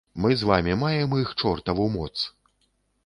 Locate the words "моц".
1.97-2.13